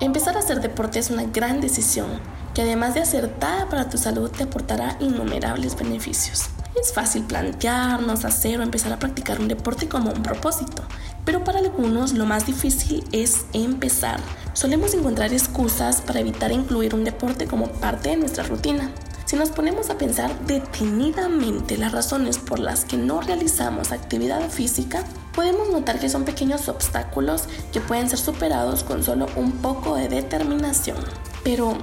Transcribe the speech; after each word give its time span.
Empezar 0.00 0.36
a 0.36 0.38
hacer 0.38 0.60
deporte 0.60 1.00
es 1.00 1.10
una 1.10 1.24
gran 1.24 1.60
decisión 1.60 2.20
que 2.54 2.62
además 2.62 2.94
de 2.94 3.00
acertada 3.00 3.68
para 3.68 3.90
tu 3.90 3.98
salud 3.98 4.30
te 4.30 4.44
aportará 4.44 4.96
innumerables 5.00 5.76
beneficios. 5.76 6.44
Es 6.80 6.92
fácil 6.92 7.24
plantearnos, 7.24 8.24
hacer 8.24 8.60
o 8.60 8.62
empezar 8.62 8.92
a 8.92 9.00
practicar 9.00 9.40
un 9.40 9.48
deporte 9.48 9.88
como 9.88 10.12
un 10.12 10.22
propósito, 10.22 10.84
pero 11.24 11.42
para 11.42 11.58
algunos 11.58 12.12
lo 12.12 12.26
más 12.26 12.46
difícil 12.46 13.02
es 13.10 13.46
empezar. 13.52 14.20
Solemos 14.52 14.94
encontrar 14.94 15.32
excusas 15.32 16.00
para 16.00 16.20
evitar 16.20 16.52
incluir 16.52 16.94
un 16.94 17.02
deporte 17.02 17.48
como 17.48 17.66
parte 17.66 18.10
de 18.10 18.18
nuestra 18.18 18.44
rutina. 18.44 18.92
Si 19.28 19.36
nos 19.36 19.50
ponemos 19.50 19.90
a 19.90 19.98
pensar 19.98 20.34
detenidamente 20.46 21.76
las 21.76 21.92
razones 21.92 22.38
por 22.38 22.58
las 22.58 22.86
que 22.86 22.96
no 22.96 23.20
realizamos 23.20 23.92
actividad 23.92 24.48
física, 24.48 25.04
podemos 25.34 25.68
notar 25.68 26.00
que 26.00 26.08
son 26.08 26.24
pequeños 26.24 26.66
obstáculos 26.70 27.42
que 27.70 27.82
pueden 27.82 28.08
ser 28.08 28.20
superados 28.20 28.84
con 28.84 29.04
solo 29.04 29.26
un 29.36 29.52
poco 29.52 29.96
de 29.96 30.08
determinación. 30.08 30.96
Pero, 31.44 31.76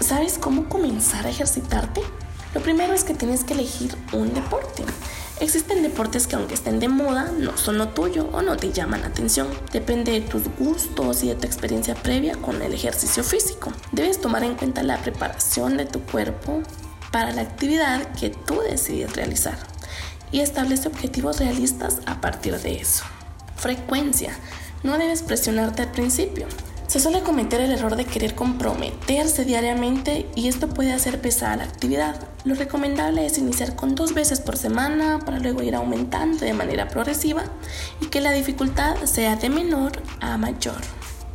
¿sabes 0.00 0.38
cómo 0.38 0.70
comenzar 0.70 1.26
a 1.26 1.28
ejercitarte? 1.28 2.00
Lo 2.54 2.62
primero 2.62 2.94
es 2.94 3.04
que 3.04 3.12
tienes 3.12 3.44
que 3.44 3.52
elegir 3.52 3.94
un 4.14 4.32
deporte. 4.32 4.82
Existen 5.38 5.82
deportes 5.82 6.26
que 6.26 6.36
aunque 6.36 6.54
estén 6.54 6.80
de 6.80 6.88
moda, 6.88 7.30
no 7.38 7.58
son 7.58 7.76
lo 7.76 7.88
tuyo 7.88 8.30
o 8.32 8.40
no 8.40 8.56
te 8.56 8.72
llaman 8.72 9.02
la 9.02 9.08
atención. 9.08 9.48
Depende 9.70 10.12
de 10.12 10.22
tus 10.22 10.44
gustos 10.58 11.22
y 11.22 11.28
de 11.28 11.34
tu 11.34 11.46
experiencia 11.46 11.94
previa 11.94 12.36
con 12.36 12.62
el 12.62 12.72
ejercicio 12.72 13.22
físico. 13.22 13.70
Debes 13.92 14.18
tomar 14.18 14.44
en 14.44 14.54
cuenta 14.54 14.82
la 14.82 14.96
preparación 15.02 15.76
de 15.76 15.84
tu 15.84 16.00
cuerpo, 16.00 16.62
para 17.10 17.32
la 17.32 17.42
actividad 17.42 18.06
que 18.12 18.30
tú 18.30 18.60
decides 18.60 19.14
realizar 19.14 19.58
y 20.32 20.40
establece 20.40 20.88
objetivos 20.88 21.38
realistas 21.38 22.00
a 22.06 22.20
partir 22.20 22.58
de 22.58 22.76
eso. 22.76 23.04
Frecuencia. 23.56 24.36
No 24.82 24.98
debes 24.98 25.22
presionarte 25.22 25.82
al 25.82 25.92
principio. 25.92 26.46
Se 26.86 27.00
suele 27.00 27.22
cometer 27.22 27.60
el 27.60 27.72
error 27.72 27.96
de 27.96 28.04
querer 28.04 28.36
comprometerse 28.36 29.44
diariamente 29.44 30.26
y 30.36 30.46
esto 30.46 30.68
puede 30.68 30.92
hacer 30.92 31.20
pesar 31.20 31.58
la 31.58 31.64
actividad. 31.64 32.28
Lo 32.44 32.54
recomendable 32.54 33.26
es 33.26 33.38
iniciar 33.38 33.74
con 33.74 33.96
dos 33.96 34.14
veces 34.14 34.40
por 34.40 34.56
semana 34.56 35.18
para 35.18 35.40
luego 35.40 35.62
ir 35.62 35.74
aumentando 35.74 36.44
de 36.44 36.52
manera 36.52 36.88
progresiva 36.88 37.42
y 38.00 38.06
que 38.06 38.20
la 38.20 38.30
dificultad 38.30 38.96
sea 39.04 39.34
de 39.34 39.50
menor 39.50 40.00
a 40.20 40.38
mayor. 40.38 40.80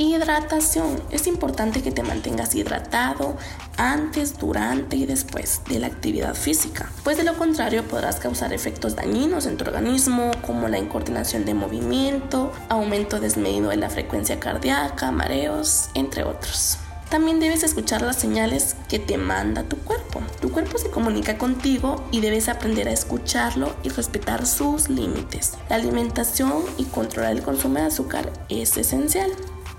Hidratación. 0.00 1.02
Es 1.10 1.26
importante 1.26 1.82
que 1.82 1.92
te 1.92 2.02
mantengas 2.02 2.54
hidratado 2.54 3.36
antes, 3.76 4.38
durante 4.38 4.96
y 4.96 5.04
después 5.04 5.60
de 5.68 5.78
la 5.78 5.88
actividad 5.88 6.34
física, 6.34 6.90
pues 7.04 7.18
de 7.18 7.22
lo 7.22 7.34
contrario 7.34 7.86
podrás 7.86 8.16
causar 8.16 8.54
efectos 8.54 8.96
dañinos 8.96 9.44
en 9.44 9.58
tu 9.58 9.64
organismo 9.66 10.30
como 10.40 10.68
la 10.68 10.78
incoordinación 10.78 11.44
de 11.44 11.52
movimiento, 11.52 12.50
aumento 12.70 13.20
desmedido 13.20 13.68
de 13.68 13.76
la 13.76 13.90
frecuencia 13.90 14.40
cardíaca, 14.40 15.10
mareos, 15.10 15.90
entre 15.92 16.24
otros. 16.24 16.78
También 17.10 17.38
debes 17.38 17.62
escuchar 17.62 18.00
las 18.00 18.16
señales 18.16 18.76
que 18.88 19.00
te 19.00 19.18
manda 19.18 19.64
tu 19.64 19.76
cuerpo. 19.76 20.22
Tu 20.40 20.50
cuerpo 20.50 20.78
se 20.78 20.88
comunica 20.88 21.36
contigo 21.36 22.02
y 22.10 22.20
debes 22.20 22.48
aprender 22.48 22.88
a 22.88 22.92
escucharlo 22.92 23.74
y 23.82 23.90
respetar 23.90 24.46
sus 24.46 24.88
límites. 24.88 25.58
La 25.68 25.76
alimentación 25.76 26.62
y 26.78 26.84
controlar 26.84 27.32
el 27.32 27.42
consumo 27.42 27.80
de 27.80 27.86
azúcar 27.86 28.32
es 28.48 28.78
esencial. 28.78 29.30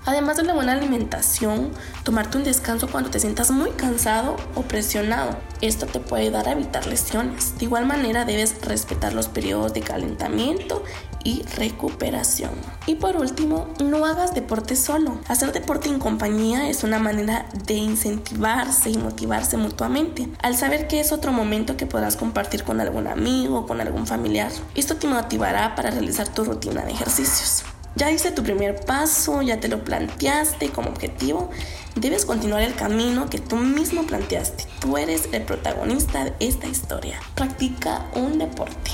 Además 0.04 0.36
de 0.36 0.42
la 0.42 0.54
buena 0.54 0.72
alimentación, 0.72 1.70
tomarte 2.02 2.36
un 2.36 2.44
descanso 2.44 2.88
cuando 2.88 3.10
te 3.10 3.20
sientas 3.20 3.52
muy 3.52 3.70
cansado 3.70 4.36
o 4.56 4.62
presionado. 4.62 5.36
Esto 5.60 5.86
te 5.86 6.00
puede 6.00 6.24
ayudar 6.24 6.48
a 6.48 6.52
evitar 6.52 6.86
lesiones. 6.86 7.56
De 7.58 7.66
igual 7.66 7.86
manera 7.86 8.24
debes 8.24 8.60
respetar 8.62 9.12
los 9.12 9.28
periodos 9.28 9.72
de 9.74 9.80
calentamiento 9.80 10.82
y 11.22 11.44
recuperación. 11.56 12.50
Y 12.86 12.96
por 12.96 13.16
último, 13.16 13.68
no 13.82 14.04
hagas 14.04 14.34
deporte 14.34 14.74
solo. 14.74 15.18
Hacer 15.28 15.52
deporte 15.52 15.88
en 15.88 16.00
compañía 16.00 16.68
es 16.68 16.82
una 16.82 16.98
manera 16.98 17.46
de 17.64 17.74
incentivarse 17.74 18.90
y 18.90 18.98
motivarse 18.98 19.56
mutuamente, 19.56 20.28
al 20.42 20.56
saber 20.56 20.88
que 20.88 20.98
es 20.98 21.12
otro 21.12 21.32
momento 21.32 21.76
que 21.76 21.86
podrás 21.86 22.16
compartir 22.16 22.64
con 22.64 22.80
algún 22.80 23.06
amigo 23.06 23.60
o 23.60 23.66
con 23.66 23.80
algún 23.80 24.08
familiar. 24.08 24.50
Esto 24.74 24.96
te 24.96 25.06
motivará 25.06 25.76
para 25.76 25.92
realizar 25.92 26.28
tu 26.28 26.42
rutina 26.44 26.84
de 26.84 26.90
ejercicios. 26.90 27.64
Ya 27.94 28.10
hice 28.10 28.32
tu 28.32 28.42
primer 28.42 28.80
paso, 28.86 29.42
ya 29.42 29.60
te 29.60 29.68
lo 29.68 29.84
planteaste 29.84 30.70
como 30.70 30.88
objetivo. 30.88 31.50
Debes 31.94 32.24
continuar 32.24 32.62
el 32.62 32.74
camino 32.74 33.28
que 33.28 33.38
tú 33.38 33.56
mismo 33.56 34.04
planteaste. 34.04 34.64
Tú 34.80 34.96
eres 34.96 35.28
el 35.32 35.42
protagonista 35.42 36.24
de 36.24 36.34
esta 36.40 36.66
historia. 36.66 37.20
Practica 37.34 38.06
un 38.14 38.38
deporte. 38.38 38.90